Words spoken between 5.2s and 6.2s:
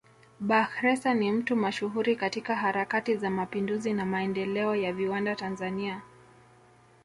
Tanzania